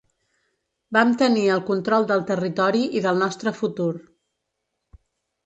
[0.95, 3.93] Vam tenir el control del territori i del nostre futur.